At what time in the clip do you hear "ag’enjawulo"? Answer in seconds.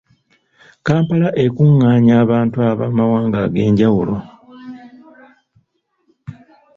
3.45-4.15